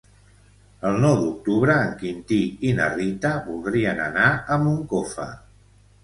[0.91, 5.27] El nou d'octubre en Quintí i na Rita voldrien anar a Moncofa.